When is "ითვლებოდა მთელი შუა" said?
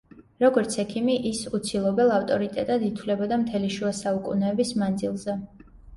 2.89-3.93